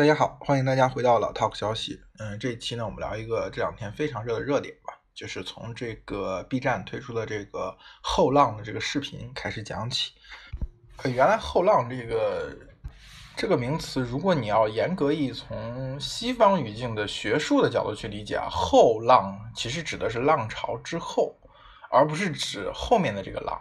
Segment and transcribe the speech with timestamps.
[0.00, 2.00] 大家好，欢迎大家回到老 Talk 消息。
[2.18, 10.12] 嗯，这一期呢，我们聊一个这两天非常热的热点吧，就是从这个 B 站推出的这个后浪的这个视频开始讲起。
[11.02, 12.56] 呃，原来后浪这个
[13.36, 21.36] 这个名词，如果你要严格意从西方语境的学术的角度去理解啊，后浪其实指的是浪潮之后，
[21.90, 23.60] 而不是指后面的这个浪。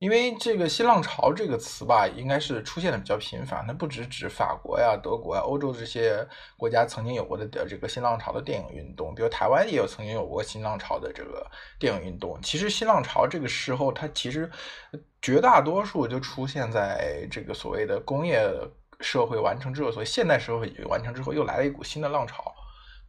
[0.00, 3.62] 因为这个新浪潮这个词吧，应该是出现的比较频繁。
[3.66, 6.26] 它不只指法国呀、德国呀、欧洲这些
[6.56, 11.46] 国家曾经有过的这个新浪潮的电影运动，比如台湾也有曾经有过新浪潮的这个
[11.78, 12.40] 电影运动。
[12.40, 14.50] 其实新浪潮这个时候，它其实
[15.20, 18.42] 绝大多数就出现在这个所谓的工业
[19.00, 22.54] 社会完成之后，所以现代社会完成之后，又来了一股新的浪潮。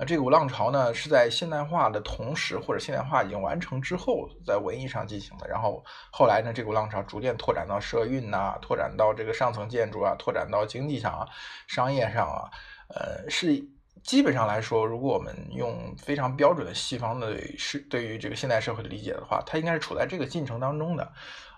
[0.05, 5.47] 这股浪潮呢，是在现代化的同时，或者现代化已经完成之后，在文艺上进行的。
[5.47, 11.27] 然后后来呢，这股浪潮逐渐拓展到社运呐，拓展到这个上层建筑啊，拓展到经济上啊、
[11.67, 12.49] 商业上啊。
[12.87, 13.63] 呃，是
[14.03, 21.13] 基本上来说，如果我们用非常标准的西方的是对于这个现代社会的理解的话，它应该是处在这个进程当中的。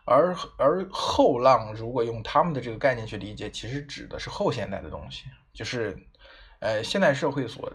[0.06, 5.98] 而而后浪，如果用他们的这个概念去理解，其实指的是后现代的东西，就是
[6.60, 7.72] 呃现代社会所。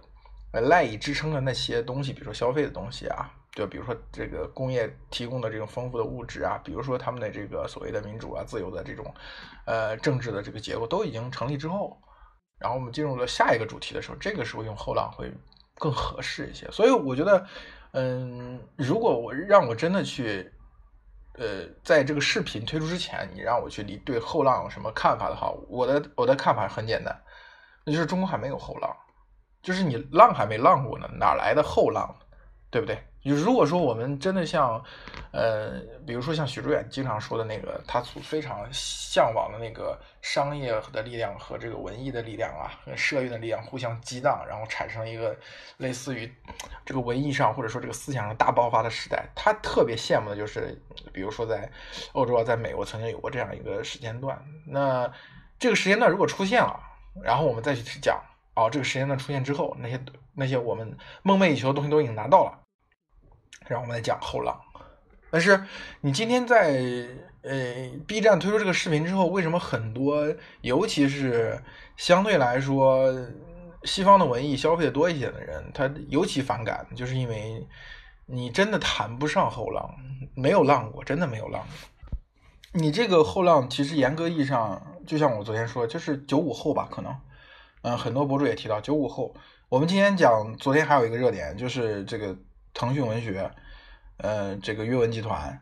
[0.52, 9.12] 呃，赖以支撑的那些东西，比如说消费的东西啊，就比如说这个工业提供的这种丰富的物质啊，比如说他们的这个所谓的民主啊、自由的这种，
[9.66, 12.00] 呃，政治的这个结构都已经成立之后，
[12.58, 15.30] 然后我们进入了下一个主题的时候，这个时候用后浪会
[15.74, 16.66] 更合适一些。
[16.70, 17.46] 所以我觉得，
[17.92, 20.50] 嗯，如果我让我真的去，
[21.34, 27.14] 呃，在这个视频推出之前，你让我去理对后浪有什么看法的话，我的我的看法很简单，
[27.84, 28.96] 那就是中国还没有后浪。
[29.62, 32.14] 就是你浪还没浪过呢，哪来的后浪，
[32.70, 32.98] 对不对？
[33.25, 34.83] 就如果说我们真的像，
[35.33, 35.73] 呃，
[36.06, 45.37] 比如说像许知远经常说的那个，他非常向往的那个商业的力量和这个文艺的力量啊，和社运的力量互相激荡，然后产生一个
[45.77, 46.33] 类似于
[46.87, 49.27] 这个文艺上或者说这个思想上大爆发的时代。
[49.34, 50.81] 他特别羡慕的就是，
[51.12, 51.71] 比如说在
[52.12, 54.43] 欧洲啊，在美国曾经有过这样一个时间段。
[54.65, 55.12] 那
[55.59, 56.81] 这个时间段如果出现了，
[57.22, 58.19] 然后我们再去讲。
[58.58, 60.00] 哦，这个时间段出现之后，那些
[60.34, 62.58] 那些我们梦寐以求的东西都已经拿到了，
[63.69, 64.60] 然后我们来讲后浪。
[65.30, 65.62] 但是
[66.00, 67.06] 你今天在
[67.42, 70.26] 呃 B 站推出这个视频之后，为什么很多，
[70.62, 71.62] 尤其是
[71.96, 73.14] 相对来说
[73.84, 77.64] 西方的文艺消费的多一些的人，他尤其反感，就是因为
[78.26, 79.94] 你真的谈不上后浪，
[80.34, 82.80] 没有浪过，真的没有浪过。
[82.80, 87.14] 你这个后浪，其实严格意义上，就像我昨天说，就是九五后吧，可能。
[87.83, 89.34] 嗯，很多博主也提到九五后。
[89.69, 92.37] 我们今天讲，昨天还有一个热点，就是这个
[92.72, 93.50] 腾讯文学，
[94.16, 95.61] 呃，这个阅文集团，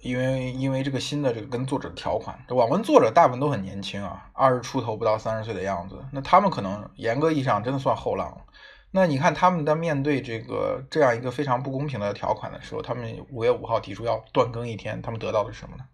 [0.00, 8.44] 因为因为这个新的这个跟作者条款，网文作者大部分都很年轻啊，二十出头不到三十岁的样子，那他们可能严格意义上真的算后浪。
[8.92, 15.84] 那你看他们在面对这个这样一个非常不公平的条款的时候，他们五月五号提出要断更一天，他们得到的是什么呢？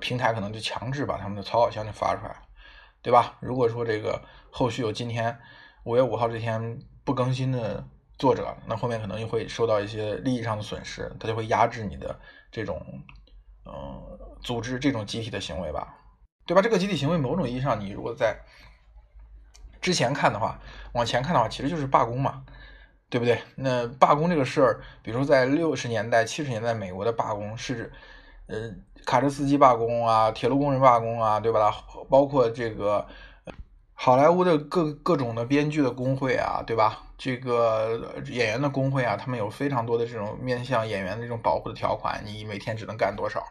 [0.00, 2.36] 平台可能就强制把他们的草稿箱就发出来了。
[3.04, 3.36] 对吧？
[3.38, 4.18] 如果说这个
[4.50, 5.38] 后续有今天
[5.82, 12.18] 五月五号这天不更新的作者，那后面可能又会受到一些利益上的损失，他就会压制你的
[12.50, 12.82] 这种
[13.66, 15.98] 嗯组织这种集体的行为吧，
[16.46, 16.62] 对吧？
[16.62, 18.38] 这个集体行为某种意义上，你如果在
[19.82, 20.58] 之前看的话，
[20.94, 22.42] 往前看的话，其实就是罢工嘛，
[23.10, 23.38] 对不对？
[23.56, 27.92] 那罢工这个事儿，比如说在六十年代、七十年代美国的罢工是。
[28.46, 28.70] 呃，
[29.06, 31.72] 卡车司机罢工啊，铁路工人罢工啊，对吧？
[32.10, 33.06] 包括这个
[33.94, 37.00] 好莱坞的各各种的编剧的工会啊，对吧？
[37.16, 43.42] 这个演员的工会啊，他们有非常多的这种面向演员的这种保护的条款，你每天只能干多少，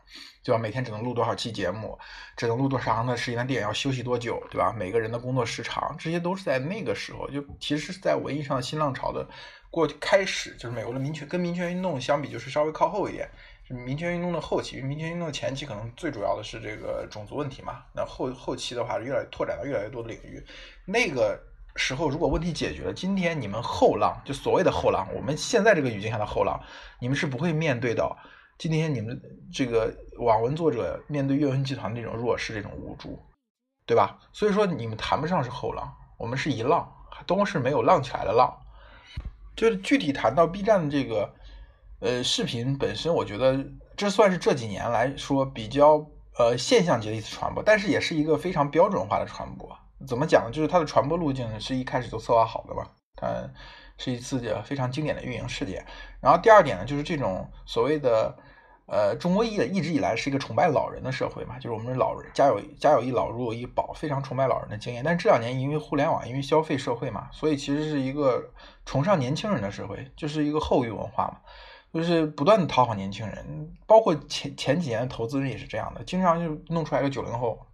[0.44, 0.60] 对吧？
[0.60, 1.98] 每天只能录多少期节目，
[2.36, 4.76] 只能录多长的时间电影，要休息多久，对吧？
[4.78, 9.28] 每个人的工作时长，这些都是在那个时候，就其实是在文艺上新浪潮的
[9.72, 13.28] 过开始，就是美国的民权跟民权运动相比，就是稍微靠后一点。
[13.74, 17.84] 民权运动的后期，民权运动的前期可能最主要的是这个种族问题嘛。
[17.94, 20.44] 那后后期的话，越来拓展到越来越多的领域。
[20.86, 21.40] 那个
[21.76, 26.62] 时候，如果问题解决了，今天你们后浪，就所谓的后浪，我们现在这个语境下的后浪，
[27.00, 28.18] 你们是不会面对到
[28.58, 29.20] 今天你们
[29.52, 33.20] 这个网文作者面对阅文集团这种弱势、这种无助，
[33.86, 34.20] 对吧？
[34.32, 36.88] 所以说你们谈不上是后浪，我们是一浪，
[37.26, 38.56] 都是没有浪起来的浪。
[39.56, 41.34] 就是具体谈到 B 站的这个。
[42.04, 43.66] 呃，视频本身，我觉得
[43.96, 46.06] 这算是这几年来说比较
[46.38, 49.74] 呃现象级的一次传播，但是也是一个非常标准化的传播。
[50.06, 50.52] 怎么讲呢？
[50.52, 52.86] 就是它的传播路径是一开始就策划好的嘛，
[53.16, 53.50] 它
[53.98, 55.86] 是一次非常经典的运营事件。
[56.20, 58.38] 然后第二点呢，就是这种所谓的
[58.86, 65.02] 呃，中国一一直以来是一个崇拜老人的社会嘛，就是我们老人家有家有一老如有一宝，非常崇拜老人的经验。
[65.06, 68.52] 但是这两年因为互联网，因为消费社会嘛，所以其实是一个
[68.86, 71.38] 崇尚年轻人的社会，就是一个后育文化嘛，
[71.94, 73.74] 就是不断的讨好年轻人。
[73.88, 77.66] 包括前前几年的投资人也是这样的，经常就弄出来个九零后、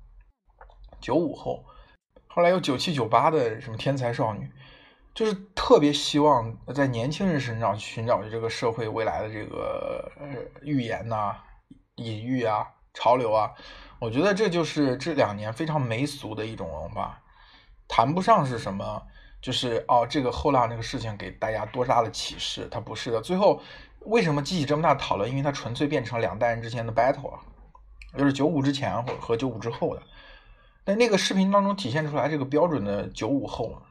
[1.00, 1.66] 九五后，
[2.28, 4.52] 后来有九七九八的什么天才少女。
[5.16, 10.28] 就是特别希望在年轻人身上寻找这个社会未来的这个呃
[10.62, 11.36] 预言呐、
[11.96, 13.52] 隐喻啊、潮流啊。
[14.00, 17.22] 我觉得这就是这两年非常媚俗的一种文化，
[17.88, 19.02] 谈不上是什么，
[19.42, 22.70] 就是哦，这个后浪这个事情给大家多大的启示？
[22.72, 23.20] 它不是的。
[23.20, 23.62] 最后
[24.06, 25.30] 为什么激起这么大讨论？
[25.30, 27.40] 因为它纯粹变成两代人之间的 battle 啊，
[28.18, 30.02] 就是九五之前或和九五之后的。
[30.84, 33.82] 但那个视频当中体现出来这个标准的九五后。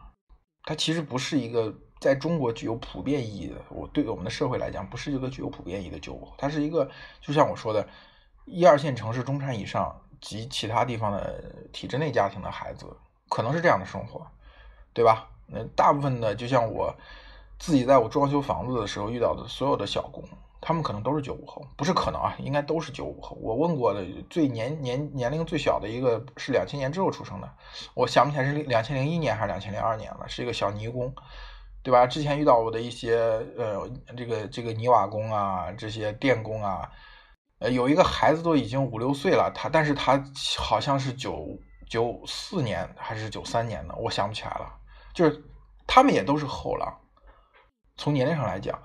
[0.64, 6.90] 它其实不是一个在中国具有普遍意义的，我对我们的社会来讲，不是一个具有普遍意义的九五，它是一个
[7.22, 7.88] 就像我说的，
[8.44, 12.84] 一二线城市中产以上及其他地方的体制内家庭的孩子，
[13.30, 14.26] 可能是这样的生活，
[14.92, 15.30] 对吧？
[15.46, 16.94] 那大部分的，就像我
[17.58, 20.22] 自己在我装修房子的时候遇到的所有的小工。
[20.60, 23.38] 他们可能都是九五后，不是可能啊，应该都是九五后。
[23.40, 27.48] 我问过的最年年年龄最小的一个是两千年之后出生的，
[27.94, 31.14] 我想不起来是两千零一年还是两千零二年了，是一个小泥工，
[31.84, 32.04] 对吧？
[32.08, 33.16] 之前遇到我的一些
[33.56, 36.90] 呃，这个这个泥瓦工啊，这些电工啊，
[37.60, 40.20] 呃，有一个孩子都已经五六岁了，他但是他
[40.58, 41.56] 好像是九
[41.88, 44.74] 九四年还是九三年的，我想不起来了。
[45.14, 45.40] 就是
[45.86, 46.92] 他们也都是后浪，
[47.98, 48.80] 从年龄上来讲。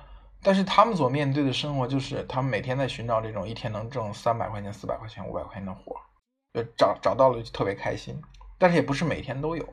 [0.45, 5.95] 但是他们所面对的生活就是，他们每天在寻找这种一天能挣三百块钱、四百块钱、五百块钱的活
[6.53, 8.21] 就找找到了就特别开心。
[8.59, 9.65] 但是也不是每天都有，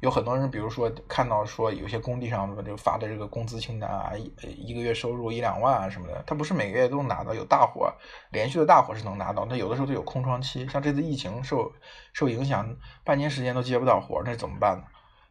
[0.00, 4.32] 有很多人，比如说看到说有些工地上就发的这个工资清单啊，一
[4.66, 7.88] 一个月收入一两万啊什么的，他不是每个月都能拿到，有大活
[8.32, 11.72] 连续的大活是能拿到，那有的时候都有空窗期，像这次疫情受
[12.12, 14.82] 受影响，半年时间都接不到活，那怎么办呢？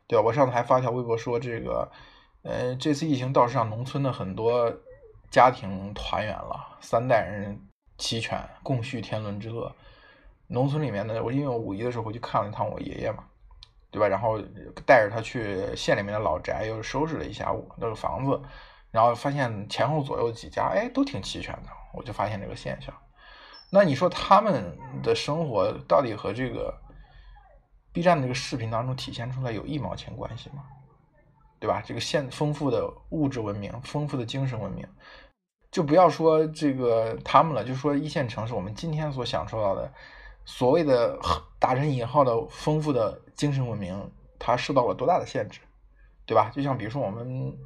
[0.07, 0.23] 对吧？
[0.25, 1.91] 我上次还发条微博说这个。
[2.45, 4.71] 呃，这次疫情倒是让农村的很多
[5.31, 7.59] 家庭团圆了，三代人
[7.97, 9.75] 齐全，共叙天伦之乐。
[10.45, 13.23] 农村里面的，我因为我五一的时候回去看了一趟我爷爷嘛，
[13.89, 14.07] 对吧？
[14.07, 14.39] 然后
[14.85, 18.39] 带着他去县里面的老宅，又收拾了一下午那个房子，
[18.91, 21.69] 然后发现前后左右几家，哎，都挺齐全的。
[21.95, 22.93] 我就发现这个现象。
[23.71, 26.71] 那你说他们的生活到底和这个
[27.91, 30.63] B 站的这个视频当中体现出来有一毛钱关系吗？
[31.65, 31.81] 对吧？
[31.83, 34.87] 这个现丰富的物质文明，丰富的精神文明，
[35.71, 39.91] 就不要说这个他们了，就说一线城市，我们今天所享受到的
[40.45, 41.17] 所谓的
[41.57, 45.59] 打成引号的丰富的精神文明，它受到了多大的限制，
[46.27, 46.51] 对吧？
[46.53, 47.57] 就像比如说我们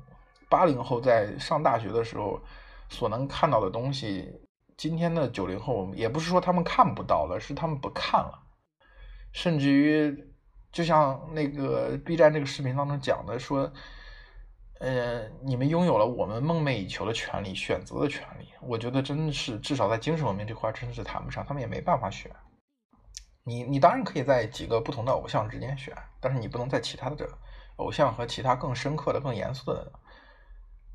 [0.48, 2.40] 八零后在上大学的时候
[2.88, 4.34] 所能看到的东西，
[4.78, 8.44] 今天的九零后也不是说他们看不到了，是他们不看了，
[9.34, 10.29] 甚至于。
[10.72, 13.72] 就像那个 B 站这个视频当中讲的说，
[14.80, 18.48] 呃，你们拥有了我们梦寐以求的权利，选择的权利。
[18.62, 22.32] 我觉得真的是，至少在精神文明这块，真的是谈不上，他们也没办法选。
[23.44, 27.28] 你你当然可以在几个不同的偶像之间选，但是你不能在其他的
[27.78, 29.92] 偶像和其他更深刻的、更严肃的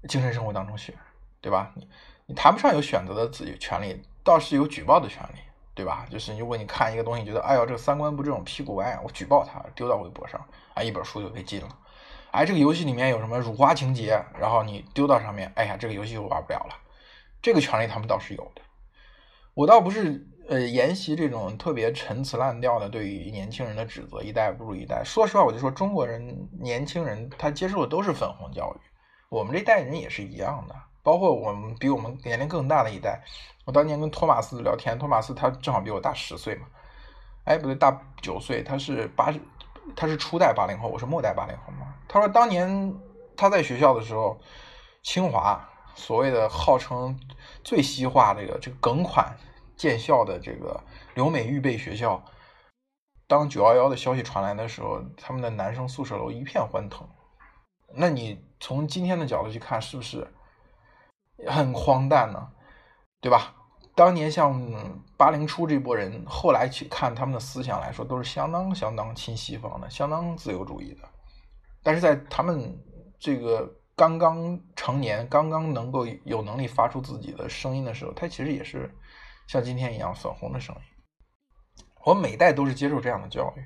[0.09, 0.94] 精神生活当中选，
[1.41, 1.73] 对吧？
[1.75, 1.88] 你
[2.27, 5.38] 你谈不上有选择的自己权利，倒是有举报的权利。
[5.75, 6.06] 对吧？
[6.09, 10.41] 就是如果你看一个东西，觉得哎呦这个三观不正、屁股歪，我举报他，丢到微博上，
[10.75, 11.69] 啊，一本书就被禁了。
[12.31, 16.77] 哎，这个游戏里面有什么辱华情节，然后你丢到上面，哎呀，这个游戏就玩不了了。
[17.43, 18.63] 这个权利他们倒是有的。
[19.55, 25.03] 我倒不是呃沿袭这种特别陈词滥调的对于年轻人的指责，一代不如一代。
[25.05, 28.81] 说实话，我就说中国人年轻人他接受的都是粉红教育，
[29.29, 33.23] 我们这代人也是一样的，包括我们比我们年龄更大的一代。
[33.65, 36.67] 我当年跟托马斯聊天，托马斯他正好比我大十岁嘛，
[37.44, 39.41] 哎不对，大九岁，他是八十，
[39.94, 41.94] 他是初代八零后，我是末代八零后嘛。
[42.08, 42.94] 他说当年
[43.37, 44.39] 他在学校的时候，
[45.03, 47.19] 清华所谓的号称
[47.63, 49.37] 最西化这个这个梗款
[49.77, 50.82] 建校的这个
[51.15, 52.23] 留美预备学校，
[53.27, 57.08] 当九幺幺的消息传来的时候，他们的男生宿舍楼一片欢腾。
[57.94, 60.27] 那你从今天的角度去看，是不是
[61.46, 62.48] 很荒诞呢？
[63.20, 63.55] 对吧？
[63.96, 64.60] 当年像
[65.17, 71.08] 八零初这波人，后来去看他们的思想来说，都是相当相当亲西方的，相当自由主义的。
[71.82, 72.76] 但是在他们
[73.19, 78.93] 这个刚刚成年、刚刚能够有能力发出自己的声音的时候，他其实也是
[79.46, 80.82] 像今天一样粉红的声音。
[82.05, 83.64] 我每代都是接受这样的教育，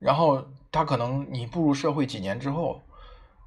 [0.00, 2.82] 然后他可能你步入社会几年之后，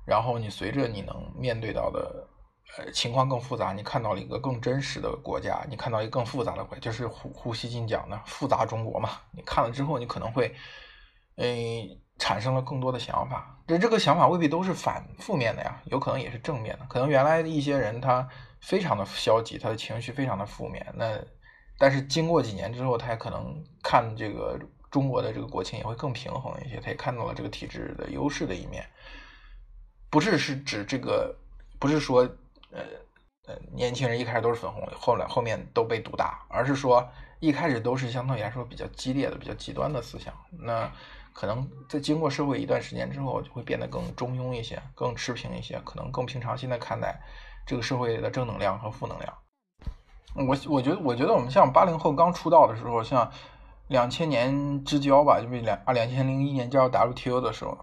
[0.06, 2.30] 然后你随着你能面对到的。
[2.76, 9.12] 呃情况更复杂，你看到了一个更真实的国家，你看到一个更复杂的国，就是胡胡锡进讲的复杂中国嘛。
[9.32, 10.54] 你看了之后，你可能会，
[11.38, 11.48] 嗯，
[12.20, 13.58] 产生了更多的想法。
[13.68, 16.86] 这这个想法未必都是反负面的呀，有可能也是正面的。
[16.90, 18.28] 可能原来的一些人他
[18.62, 20.86] 非常的消极，他的情绪非常的负面。
[20.96, 21.20] 那
[21.78, 24.60] 但是经过几年之后，他也可能看这个
[24.90, 28.86] 中国的这个国情也会更平衡一些，他也看到了这个体制的优势的一面。
[30.10, 31.36] 不是是指这个，
[31.78, 32.28] 不是说
[32.78, 37.08] 呃呃年轻人一开始都是粉红，后来后面都被毒打，而是说
[37.40, 40.34] 一开始都是相对来说比较激烈的、比较极端的思想。
[40.52, 40.90] 那
[41.34, 47.20] 可能在经过社会一段时间之后，就会变得更中庸一些，更持平一些，可能更平常心的看待
[47.66, 49.34] 这个社会的正能量和负能量。
[50.36, 53.32] 我我觉得，我觉得我们像八零后刚出道的时候，像
[53.88, 57.78] 两千年之交吧，就两啊两千零一年加入 WTO 的时候。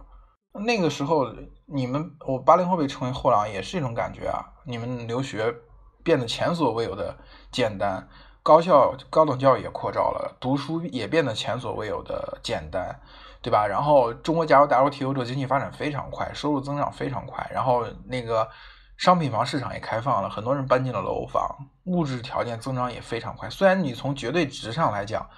[0.64, 1.26] 那个时候，
[1.66, 4.53] 你们我八零后被称为后浪，也是一种感觉啊。
[4.64, 5.54] 你们留学
[6.02, 7.16] 变得前所未有的
[7.50, 8.08] 简单，
[8.42, 13.00] 高校高等教育也扩招了，读书也变得前所未有的简单，
[13.40, 13.66] 对吧？
[13.66, 18.48] 然后中国加入 WTO 之后，经济发展非常快，收入增长非常快，然后那个
[18.96, 21.42] 商品房市场也开放了，很多人搬进了楼房，
[21.84, 23.48] 物质条件增长也非常快。
[23.48, 25.28] 虽然你从绝对值上来讲，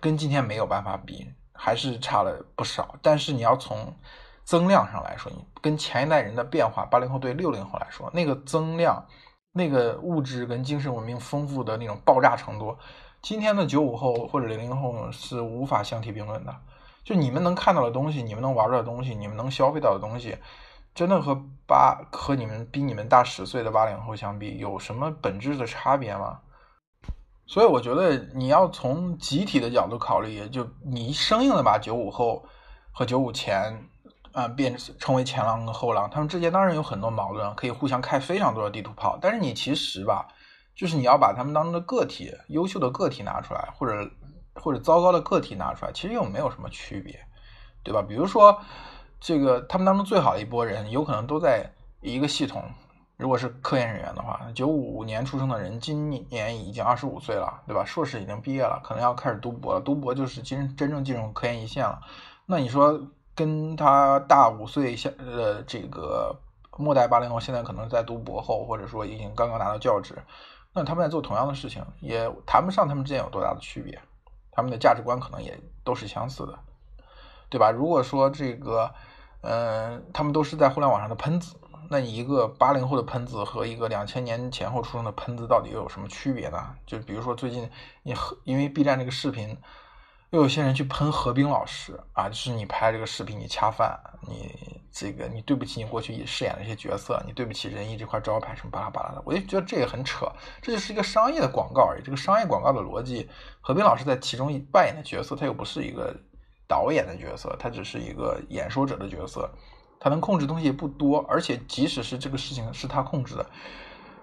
[0.00, 3.96] 跟今天没有办法比，还是差了不少，但是你要从
[4.44, 9.02] 增量上来说，你跟前一代人的变化，八零后对六零后来说，那个增量、
[9.52, 12.76] 那个物质跟精神文明丰富的那种爆炸程度，
[13.22, 16.54] 今天的九五后或者零零后是无法相提并论的。
[17.04, 20.36] 就你们能看到的东西，你们能玩到的东西，你们能消费到的东西，
[20.94, 21.34] 真的和
[21.66, 26.40] 八和你们比你们大十岁的八零后相比，有什么本质的差别吗？
[27.46, 32.44] 所以我觉得你要从集体的角度考虑，也就你生硬的把九五后
[32.90, 33.88] 和九五前。
[34.32, 39.18] 啊，变成为前浪和后浪，他们之间当然有很多矛盾，可以互相开非常多的地图炮。
[39.20, 40.26] 但是你其实吧，
[40.74, 44.10] 就是你要把他们当中的个体，优秀的个体拿出来，或者
[44.54, 47.20] 或者糟糕的个体拿出来，其实又没有什么区别，
[47.82, 48.00] 对吧？
[48.00, 48.58] 比如说
[49.20, 51.70] 这个他们当中最好的一波人，有可能都在
[52.00, 52.64] 一个系统。
[53.18, 57.84] 如果是科研人员的话，九五年出生的人，今年已经二十五岁了，对吧？
[57.84, 59.80] 硕士已经毕业了，可能要开始读博了。
[59.80, 62.00] 读博就是真真正进入科研一线了。
[62.46, 62.98] 那你说？
[63.34, 66.36] 跟他大五岁，现呃这个
[66.76, 70.14] 末代八零后现在可能在读博后，或者说已经刚刚拿到教职，
[70.74, 73.98] 那他们在做同样的事情，也谈不上他们之间有多大的区别，
[74.50, 76.58] 他们的价值观可能也都是相似的，
[77.48, 77.70] 对吧？
[77.70, 78.92] 如果说这个，
[79.40, 81.56] 嗯，他们都是在互联网上的喷子，
[81.88, 86.76] 那你一个八零后的喷子和一个两千年前后出生的喷子到底又有什么区别呢？
[86.86, 87.70] 就比如说最近
[88.02, 89.56] 你因为 B 站这个视频。
[90.32, 100.26] 又有些人去喷何冰老师啊，就是你拍这个视频，你恰饭，你这个你对不起你过去饰演的一些角色，你对不起仁义这块招牌什么巴拉巴拉的，我就觉得这也很扯，
[100.62, 102.02] 这就是一个商业的广告而已。
[102.02, 103.28] 这个商业广告的逻辑，
[103.60, 106.16] 何冰老师在其中扮演的角色，他又不是一个
[106.66, 109.50] 导演的角色，他只是一个演说者的角色，
[110.00, 113.44] 他能控制东西不多，而且即使是这个事情是他控制的，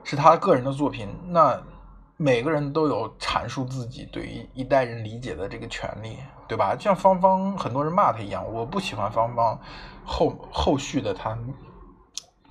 [0.03, 1.61] 是他个人的作品，那。
[2.21, 6.17] 每个人都有阐述自己对于一代人理解的这个权利，
[6.49, 6.75] 对吧？
[6.75, 9.57] 就像芳芳很多人骂他一样，我不喜欢芳芳
[10.03, 11.39] 后后续的他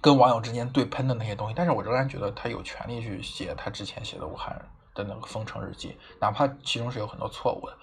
[0.01, 4.59] 跟网友之间对喷的那些东西，但是我仍然觉得他有权利去写他之前写的武汉
[4.95, 7.77] 的那个封城日记，哪怕其中是有很多错误的。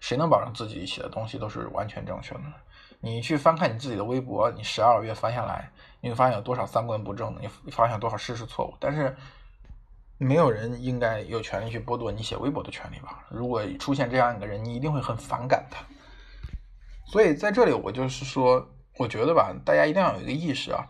[0.00, 2.40] 谁能保证自己写的东西都是完全正确的？
[3.00, 5.70] 你去翻看你自己的微博，你十二月翻下来，
[6.00, 9.14] 你会发现有多少三观不正的，你发现多少事实错误，但是。
[10.18, 13.26] 没有人应该有权利去剥夺你写微博的权利吧？
[13.30, 15.84] 如果出现这样一个人，你一定会很反感他。
[17.06, 18.66] 所以在这里，我就是说，
[18.98, 20.86] 我觉得吧，大家一定要有一个意识啊，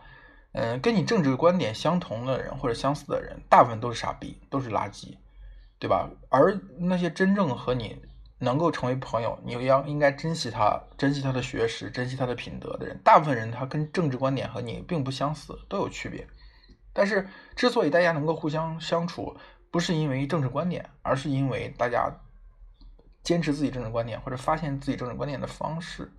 [0.53, 5.17] 嗯，跟你政治观点相同的人或者相似的人，大部分都是傻逼，都是垃圾，
[5.79, 6.09] 对吧？
[6.29, 8.01] 而那些真正和你
[8.39, 16.25] 能够成为朋友，你要应该珍惜他，珍惜他的学识，珍惜他的品德的人，大部分人他跟政治观点和你并不相似，都有区别。
[16.97, 19.35] 但是，之所以大家能够互相相处，
[19.69, 22.09] 不是因为政治观点，而是因为大家
[23.21, 26.09] 坚持自己政治观点，或者发现自己政治观点的方式，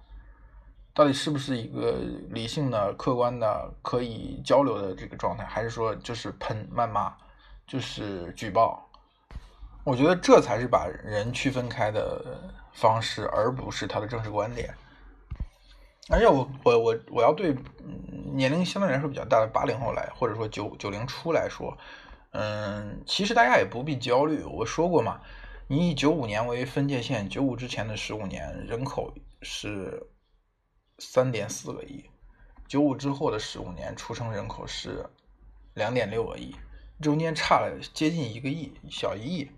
[0.92, 7.16] 到底是不是一个理性的、客观的、可以交流的这个状态，还是说就是喷、谩骂、
[7.66, 8.87] 就是举报？
[9.83, 12.38] 我觉得这才是把人区分开的
[12.75, 14.75] 方式，而不是他的政治观点。
[16.09, 17.55] 而且我我我我要对
[18.33, 21.77] 年龄相对来说比较大的八零后来，或者说九九零初来说，
[22.31, 24.43] 嗯，其实大家也不必焦虑。
[24.45, 25.21] 我说过嘛，
[25.67, 30.07] 你以九五年为分界线，九五之前的十五年人口是
[30.99, 32.05] 三点四个亿，
[32.69, 35.05] 九五之后的十五年出生人口是
[35.75, 36.55] 两点六个亿，
[37.01, 39.51] 中间差了接近一个亿，小一亿。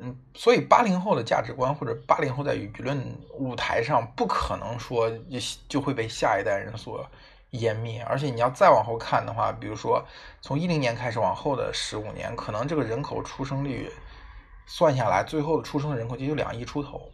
[0.00, 5.10] 嗯，所以八零后的价值观或者八零后在舆论舞台上不可能说
[5.68, 7.04] 就会被下一代人所
[7.50, 10.04] 湮灭，而且你要再往后看的话，比如说
[10.40, 13.90] 从一零年开始往后的十五年，可能这个人口出生率
[14.66, 17.10] 算下来，最后的出生的人口就有两亿出头，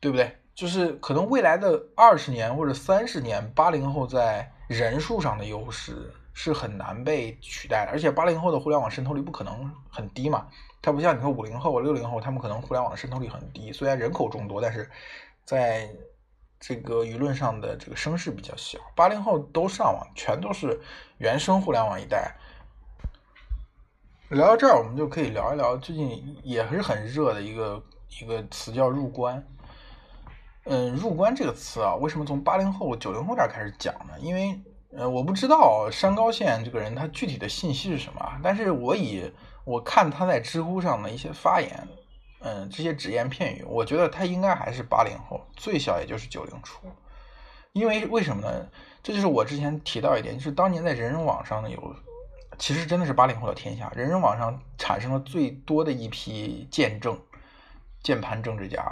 [0.00, 0.36] 对不对？
[0.54, 10.46] 就是可能未来的二十年或者三十年，八零后在人数上的优势是很难被取代的，而且八零后的互联网渗透率不可能很低嘛。
[10.86, 14.88] 它不像你说五零后、六零后，他们可能互联网渗透率很低，虽然人口众多，但是
[15.44, 15.90] 在
[16.60, 18.78] 这个舆论上的这个声势比较小。
[18.94, 20.80] 八零后都上网，全都是
[21.18, 22.36] 原生互联网一代。
[24.28, 27.82] 聊到这儿，我们就可以聊一聊最近也是很热的一个
[28.20, 29.44] 一个词，叫入关。
[30.66, 34.12] 嗯，入关这个词啊，为什么从八零后、九零后这儿开始讲呢？
[34.20, 34.56] 因为
[34.96, 39.28] 呃，我不知道山高线这个人他具体的信息是什么，但是我以。
[39.66, 41.88] 我看他在知乎上的一些发言，
[42.38, 46.86] 嗯，这些只言片语，我觉得他应该还是八零后，最小也就是九零初。
[47.72, 48.68] 因为为什么呢？
[49.02, 51.96] 这就是我之前提到一点，就是当年在人人网上呢，有
[52.56, 53.90] 其实真的是八零后的天下。
[53.96, 57.20] 人人网上产生了最多的一批见证、
[58.04, 58.84] 键盘政治家。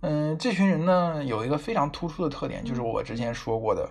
[0.00, 3.88] 嗯，这群人呢，有一个非常突出的特点，就是我之前说过的，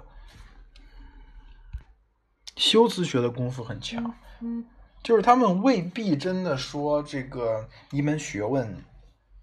[2.58, 4.14] 修辞学的功夫很强。
[4.42, 4.66] 嗯。
[5.04, 8.82] 就是他们未必真的说这个一门学问，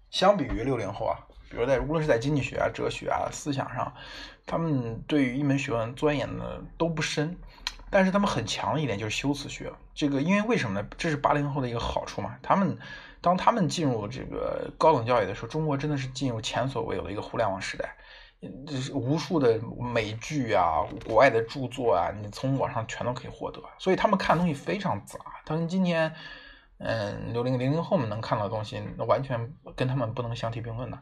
[0.09, 1.15] 相比于六零后啊，
[1.51, 3.93] 比如在无论是在经济学啊、哲学啊、思想上，
[4.47, 7.37] 他们对于一门学问钻研的都不深，
[7.91, 9.71] 但是他们很强的一点就是修辞学。
[9.93, 10.87] 这个因为为什么呢？
[10.97, 12.35] 这是八零后的一个好处嘛。
[12.41, 12.75] 他们
[13.21, 17.95] 当他们进入这个高等教育的时候，中国真的是进入前所未有的一个互联网时代。
[18.65, 25.19] 就是无数的美剧啊，国外的著作啊，你从网上全都可以获得，所以他们看东西非常杂。
[25.45, 26.13] 他们今天，
[26.77, 30.99] 嗯，六零零零后们能看到的东西，那完全跟他们不能相提并论的。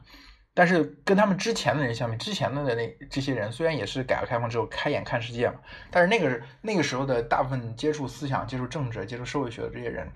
[0.55, 5.55] 但是跟他们之前的人相比，之前的那这些人虽然也是改革开放之后开眼看世界嘛，
[5.89, 10.11] 但是那个那个时候的大部分接触思想、接触政治、接触社会学的这些人，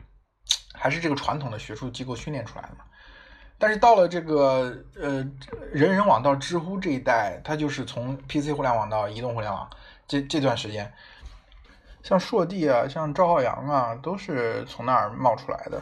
[0.74, 2.84] 还是这个传统的学术机构训练出来的嘛。
[3.58, 5.26] 但是到了这个呃
[5.72, 9.70] 人人网到知乎这一代，它就是从 PC 互联网到移动互联网
[10.08, 10.92] 这这段时间，
[12.04, 15.82] 像硕弟啊，像赵浩洋啊，都是从那儿冒出来的。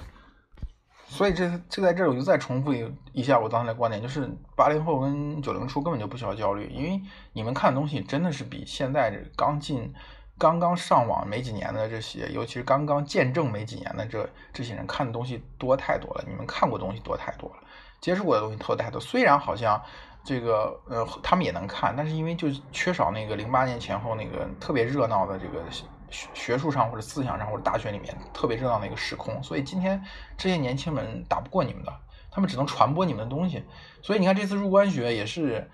[1.07, 7.01] 所以这这在这儿我就再重复一一下我刚才的观点，就是八零后跟九零初根本就不需要焦虑，因为
[7.33, 9.93] 你们看的东西真的是比现在这刚进。
[10.37, 16.23] 刚刚上网没几年的这些，尤其是刚刚见证没几年的这这些人看的东西多太多了。
[16.27, 17.57] 你们看过东西多太多了，
[17.99, 18.99] 接触过的东西多太多。
[18.99, 19.79] 虽然好像
[20.23, 25.63] 这个呃他们也能看，但是因为就缺少那个零八年前后那个特别热闹的这个
[26.11, 30.03] 学学术上或者思想上或者大学里面特别热闹的一个时空，所以今天
[30.37, 31.93] 这些年轻人打不过你们的，
[32.29, 33.63] 他们只能传播你们的东西。
[34.01, 35.71] 所以你看这次入关学也是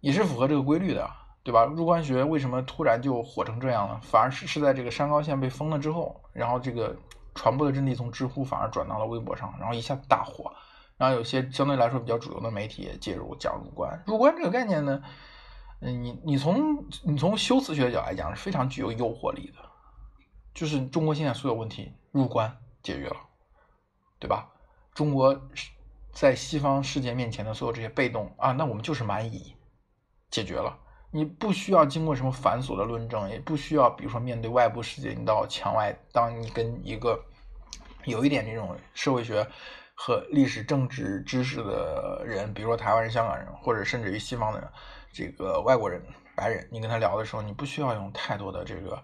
[0.00, 1.10] 也是符合这个规律的。
[1.42, 1.64] 对吧？
[1.64, 3.98] 入关学为什么突然就火成这样了？
[4.02, 6.94] 反而是是在这个山高线被封了之后，然后这个
[7.34, 10.52] 传播的阵地从知乎反而转到了微博上，然后一下子大火。
[10.98, 14.02] 然后有些相对来说比较主流的媒体也介入讲入关。
[14.06, 15.02] 入关这个概念呢，
[15.80, 19.69] 嗯，你你从你从修辞学的角度来讲是非常具有诱惑力的，
[20.54, 23.16] 就是中国现在所有问题入关解决了，
[24.18, 24.48] 对吧？
[24.94, 25.40] 中国
[26.12, 29.54] 在西方世界面前的所有这些被动啊，那我们就是蛮夷，
[30.30, 30.76] 解决了。
[31.12, 37.20] 你不需要经过什么繁琐的论证，也不需要，比如说面对外部世界，你到墙外，当你跟一个
[38.04, 39.46] 有一点这种社会学
[39.94, 44.72] 和历史政治知识的人，比如说台湾人、香港人，或者甚至于西方的
[45.12, 46.00] 这个外国人、
[46.36, 49.02] 白人，你跟他聊的时候，你不需要用太多的这个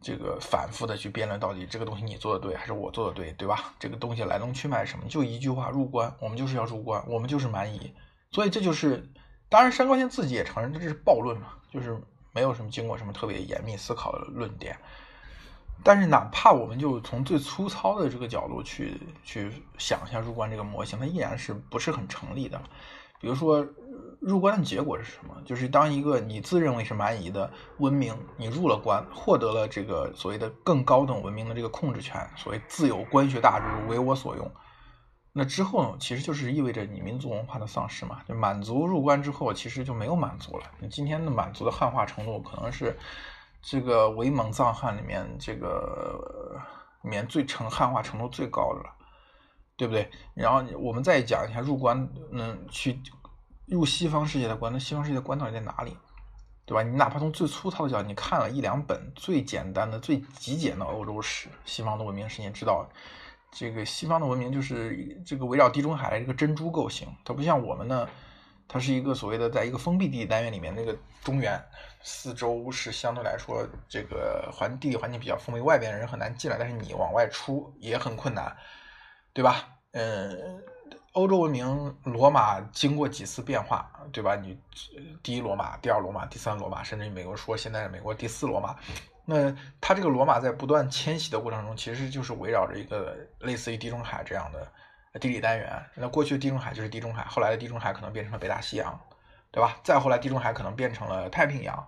[0.00, 3.74] 这个反复的去辩论到底这个东西你做的对还是我做的对，对吧？
[3.78, 7.92] 这个东西来龙去脉什么，就一句话入关，我们就是要入关，我们就是蛮夷，
[8.30, 9.08] 所以这就是。
[9.50, 11.98] 当然，山高线自己也承认这是暴论嘛，就是
[12.34, 14.78] 没有什么经过什么特别严密思考的论点。
[15.82, 22.60] 但是，哪怕我们就从最粗糙的这个角度去去想一下入关这个模型，它依然是不是很成立的。
[23.20, 23.66] 比如说，
[24.20, 25.34] 入关的结果是什么？
[25.44, 34.50] 就是当一个你自认为是蛮夷的文明，你入了关，获得了这个所谓的更高等文明的这个控制权，所谓自有官学大儒，为我所用。
[35.32, 38.20] 那之后呢，其实就是意味着你民族文化的丧失嘛。
[38.26, 40.64] 就满族入关之后，其实就没有满族了。
[40.80, 42.98] 你今天的满族的汉化程度，可能是
[43.62, 46.60] 这个伪蒙藏汉里面这个
[47.02, 48.90] 里面最成汉化程度最高的了，
[49.78, 50.10] 对不对？
[50.34, 53.00] 然后我们再讲一下入关，嗯，去
[53.64, 55.96] 入西方世界的关，那西方世界的关到底在哪里？
[56.66, 56.82] 对吧？
[56.82, 62.86] 你哪怕从最粗糙的角度，你看了一两本最简单的、最极简的欧洲史、西方的文明史，你也知道，
[63.50, 68.06] 这个西方的文明就是这个围绕地中海的这个珍珠构型，它不像我们呢，
[68.66, 71.58] 它是一个所谓的在一个封闭地理单元里面，那个中原
[72.02, 78.54] 四周是相对来说这个环地理环境比较封闭，外边人很难进来，但是你往外出也很困难，
[79.32, 79.68] 对吧？
[79.92, 80.62] 嗯。
[81.14, 84.36] 欧洲文明，罗马经过几次变化，对吧？
[84.36, 84.56] 你
[85.20, 88.76] 第一罗马、第二罗马、第三罗马，甚至于美国说现在美国第四罗马，
[89.24, 95.82] 那它这个罗马在不断迁徙的过程中，其实就是围绕着一个类似于地中海这样的地理单元。
[95.96, 99.00] 那过去的地中海就是地中海，后来的地中海可能变成了北大西洋，
[99.50, 99.76] 对吧？
[99.82, 101.84] 再后来地中海可能变成了太平洋，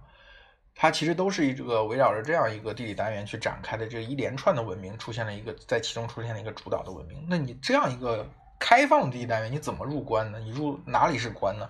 [0.75, 7.27] 它其实都是一个围绕着这样一个地理单元去展开的这一连串的文明，出现了一个在其中出现了一个主导的文明。
[7.29, 8.29] 那你这样一个。
[8.63, 10.39] 开放的地理单元，你怎么入关呢？
[10.39, 11.67] 你入哪里是关呢？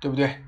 [0.00, 0.42] 对不对？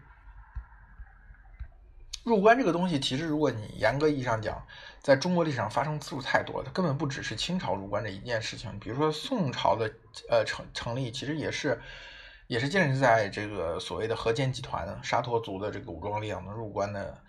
[2.24, 4.66] 入关这个东西，其实如果你严格意义上讲，
[5.02, 8.80] 在中国历史上发生次数太多了，根本不只是清朝入关这一件事情。
[8.80, 9.92] 比如说宋朝的
[10.30, 11.78] 呃成成立，其实也是
[12.46, 17.22] 也是建立在这个所谓的河间集团沙陀族的这个武装力量的入关的。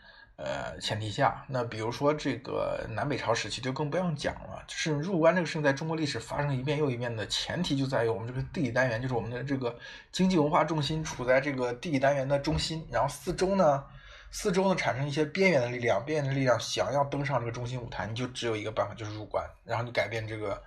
[0.43, 9.77] 呃，前提下，那比如说这个南北朝时期就更不用讲了，就是入关这个事情在中国历史发生一遍又一遍的前提就在于我们这个地理单元，就是我们的这个
[10.12, 13.84] 经济文化重心处在这个地理单元的中心，然后四周呢，
[14.32, 20.63] 四周呢产生一些边缘的力量，边缘的力量想要登上这个中心舞台，你就只有一个办法，就是入关，然后你改变这个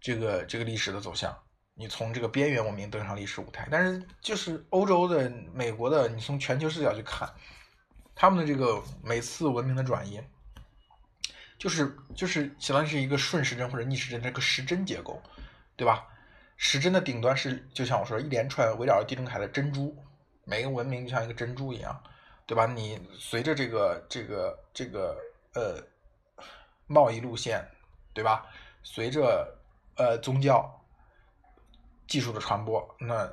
[0.00, 1.32] 这个这个历史的走向，
[1.74, 3.68] 你从这个边缘文明登上历史舞台。
[3.70, 7.28] 但是就是欧洲的、美国的，你从全球视角去看。
[8.16, 10.20] 他们的这个每次文明的转移，
[11.58, 15.22] 就是就是相当于是一个顺时针或者逆时针这个时针结构，
[15.76, 16.08] 对吧？
[16.56, 19.94] 时针的顶端是就像我说一连串围绕地中海的珍珠，
[20.44, 22.02] 每个文明就像一个珍珠一样，
[22.46, 22.64] 对吧？
[22.64, 25.14] 你随着这个这个这个
[25.52, 25.84] 呃
[26.86, 27.62] 贸易路线，
[28.14, 28.46] 对吧？
[28.82, 29.58] 随着
[29.96, 30.82] 呃宗教
[32.06, 33.30] 技术的传播，那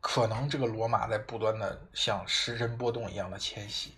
[0.00, 3.92] 可能这个罗马在不断的像时针波动一样的迁徙。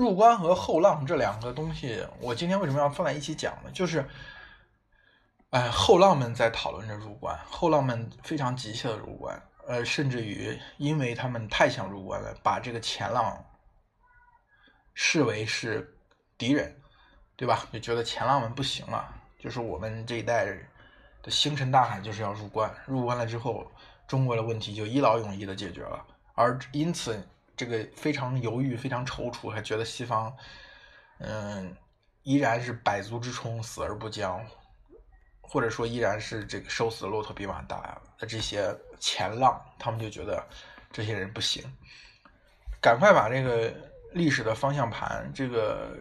[0.00, 3.70] 入关和后浪这两个东西，我今天为什么要放在一起讲呢？
[3.70, 4.02] 就是，
[5.50, 13.44] 哎，后浪们在讨论着入关，后浪们非常急切的入关，呃，甚至于因为他们太想入关了，把这个前浪
[14.94, 15.94] 视为是
[16.38, 16.74] 敌人，
[17.36, 17.66] 对吧？
[17.70, 20.46] 就觉得前浪们不行了，就是我们这一代
[21.22, 23.70] 的星辰大海就是要入关，入关了之后，
[24.08, 26.02] 中国的问题就一劳永逸的解决了，
[26.34, 27.22] 而因此。
[27.60, 30.34] 这个非常犹豫，非常踌躇，还觉得西方，
[31.18, 31.76] 嗯，
[32.22, 34.42] 依然是百足之虫，死而不僵，
[35.42, 40.42] 或者说依然是这个瘦死的骆驼比马大的这些前浪，他们就觉得
[40.90, 41.62] 这些人不行，
[42.80, 43.70] 赶快把这个
[44.14, 45.94] 历史的方向盘，这个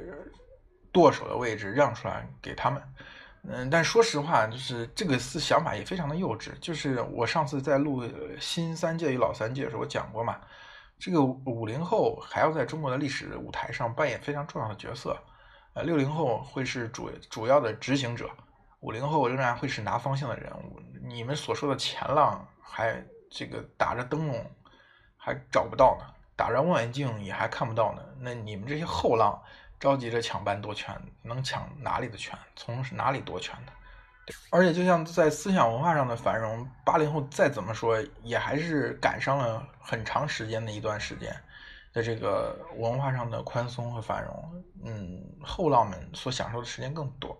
[0.93, 2.81] 舵手的位置让出来给他们。
[3.43, 6.57] 嗯，但说实话，就是这个思想法也非常的幼稚。
[6.61, 10.39] 就是我上次在录新三届与老三届的时候，我讲过嘛。
[10.99, 15.17] 这个五零后还要在中国的历史舞台上扮演非常重要的角色，
[15.73, 18.29] 呃，六零后会是主主要的执行者，
[18.81, 20.77] 五零后仍然会是拿方向的人物。
[21.01, 24.45] 你们所说的前浪还这个打着灯笼
[25.15, 28.03] 还找不到呢，打着望远镜也还看不到呢。
[28.19, 29.41] 那你们这些后浪
[29.79, 32.37] 着急着抢班夺权，能抢哪里的权？
[32.57, 33.71] 从哪里夺权呢？
[34.51, 41.35] 而且，就像在思想文化上的繁荣，八零后再怎么说，也还是赶上了很长时间的一段时间
[41.93, 44.63] 的这个文化上的宽松和繁荣。
[44.83, 47.35] 嗯，后浪们所享受的时间更短，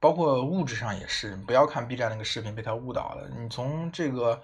[0.00, 1.36] 包括物质上也是。
[1.46, 3.28] 不要看 B 站那个视频被他误导了。
[3.36, 4.40] 你从这个，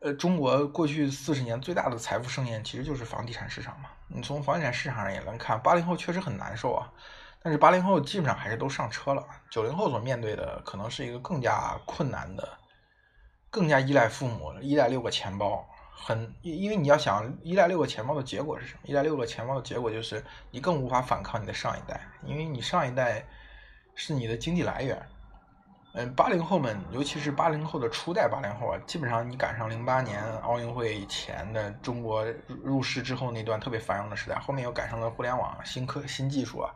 [0.00, 3.88] 呃，中国过去四十年最大的财富盛宴，其实就是房地产市场嘛。
[4.08, 6.90] 你从房地产市场上也能看，八零后确实很难受啊。
[7.42, 12.48] 但是八零后基本上还是都上车了，九零后所面对的可能是一个更加困难的、
[13.50, 15.66] 更加依赖父母、依赖六个钱包。
[15.94, 18.80] 很，因为你要想依赖六个钱包的结果是什么？
[18.84, 23.24] 依赖六个钱包的结果就是你更无法反抗你的上一代，因为你上一代
[23.94, 25.00] 是你的经济来源。
[25.94, 36.74] 嗯，八零后们，尤其是八零后的初代八零后啊，基本上你赶上零八年奥运会以前的中国入世之后那段特别繁荣的时代，后面又赶上了互联网、新科、新技术啊。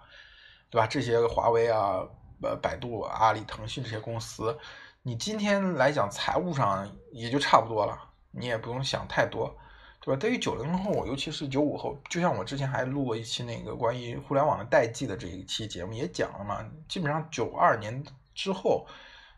[0.76, 0.86] 对吧？
[0.86, 2.06] 这些华为啊、
[2.42, 4.58] 呃、百度、阿里、腾讯这些公司，
[5.00, 7.98] 你今天来讲财务上也就差不多了，
[8.30, 9.56] 你也不用想太多，
[10.02, 10.20] 对吧？
[10.20, 16.62] 对于九零后，尤其是九五后，就像我之前还录过一期那个关于互联网的代际的这一期节目，也讲了嘛。
[16.86, 18.86] 基本上九二年之后，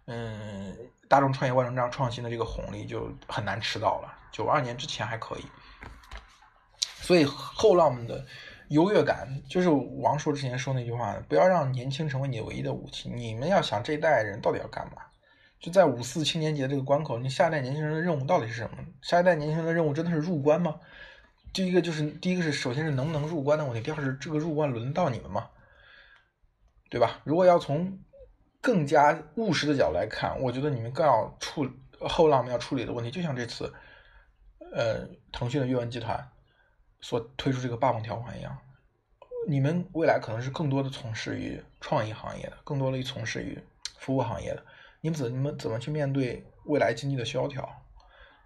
[0.07, 0.77] 嗯，
[1.09, 4.13] 大众创业万能章创新的这个红利就很难吃到了。
[4.33, 5.45] 九二年之前还可以。
[7.01, 8.27] 所以后浪们的
[8.69, 13.09] 优越感，就是王朔之前说那句话：不要让年轻成为你唯一的武器。
[13.09, 15.03] 你们要想这一代人到底要干嘛？
[15.61, 18.77] 就在五四青年节这个关口，你下一代年轻人的任务到底是什么？
[19.03, 20.79] 下一代年轻人的任务真的是入关吗？
[21.53, 25.49] 第一个就是第一个是首先是能不能入关的问题，第二是这个入关轮到你们吗？
[26.91, 27.21] 对吧？
[27.25, 27.99] 如果要从
[28.61, 31.69] 更加务实的角度来看，我觉得你们更要处
[32.01, 33.73] 后浪们要处理的问题，就像这次，
[34.73, 36.29] 呃，腾讯的阅文集团
[37.01, 38.59] 所推出这个霸王条款一样，
[39.47, 43.59] 你们未来可能是更多的从事于创意行业的，更多的从事于
[43.99, 44.65] 服务行业的，
[45.01, 47.69] 你们怎你们怎么去面对未来经济的萧条？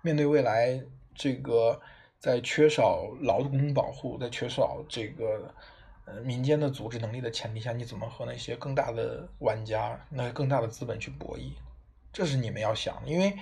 [0.03, 0.83] 面对未来
[1.15, 1.81] 这个
[2.19, 5.55] 在缺少劳动保护，在缺少这个。
[6.05, 11.53] 呃，民间的组织能力的前提下，你怎么和那些更大的玩家、那更大的资本去博弈？
[12.13, 13.09] 这是你们要想的。
[13.09, 13.39] 因为，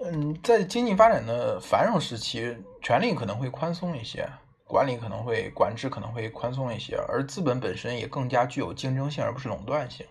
[0.00, 4.28] 嗯，在经济发展的繁荣时期，权力可能会宽松一些，
[4.64, 10.06] 管理可能会管制可能会宽松一些，而资本本身也更加具有竞争性，而不是垄断性，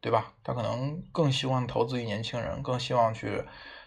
[0.00, 0.32] 对吧？
[0.44, 3.42] 他可能更希望投资于年轻人，更希望去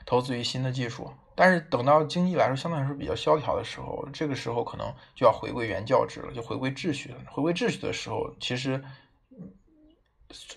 [0.06, 1.10] 投资于新的技术。
[1.34, 7.18] 但是等到经济来说相对来说比较萧条的时候，这个时候可能就要回归原教旨了，就回归秩序了。
[7.32, 8.84] 回归秩序的时候，其实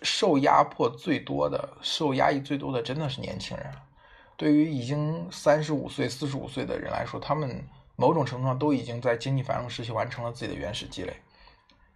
[0.02, 3.66] 受压迫最多的、受压抑最多的，真的是年轻人。
[4.36, 7.64] 对于已经三十五岁、四十五岁的人来说，他们
[7.96, 11.14] 某种程度上都已经在经济繁荣时期完成了自己的原始积累。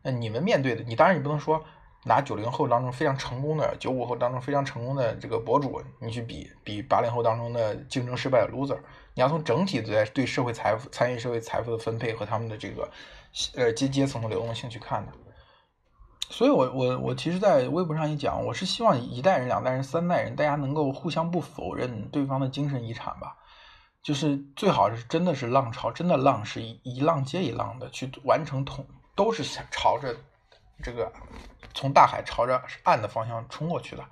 [0.03, 1.65] 那你们面对的，你当然你不能说。
[2.05, 8.79] 拿九零后当中非常成功的，九五后当中非常成功的这个博主，你去比比八零后当中的竞争失败的 loser，
[9.15, 12.89] 你要从整体在对社会财富参与社会财富的分配和他们的这个
[13.57, 15.13] 呃阶阶层的流动性去看的。
[16.31, 23.37] 所以，我我我其实，在微博上也讲，我是希望一代人、两代人、三代人，大家能够互相不否认对方的精神遗产吧。
[24.03, 30.15] 就是最好是真的是浪潮，真的浪是一一浪接一浪的去完成统，都是朝着。
[30.81, 31.13] 这个
[31.75, 34.05] 从大海朝着岸的方向冲过去的，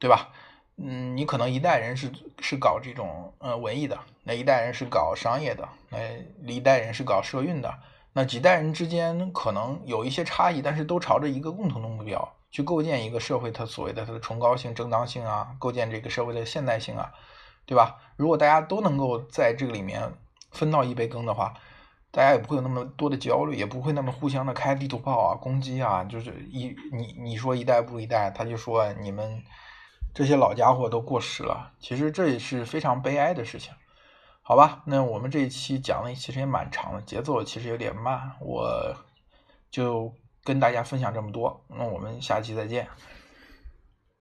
[0.00, 0.30] 对吧？
[0.76, 2.10] 嗯，你可能一代人是
[2.40, 7.72] 是搞这种呃文艺的，那一代人是搞商业的，那一代人是搞社运的，
[8.12, 17.12] 那几代人之间可能有一些差异，但是都朝着一个共同的目标去构建一个社会，它所谓的它的崇高性、正当性啊，构建这个社会的现代性啊，
[17.66, 17.96] 对吧？
[18.16, 20.12] 如果大家都能够在这个里面
[20.50, 21.54] 分到一杯羹的话。
[22.14, 29.42] 大家也不会有那么多的焦虑，也不会那么互相的开地图炮啊、攻击啊，就是一你你说一代不一代，他就说你们
[30.12, 31.72] 这些老家伙都过时了。
[31.80, 33.72] 其实这也是非常悲哀的事情，
[34.52, 34.82] 好吧？
[34.84, 38.94] 那我们这一期讲的其实也蛮长的，节奏其实有点慢，我
[39.70, 41.58] 就跟大家分享这么多。
[41.68, 42.86] 那我们下期再见。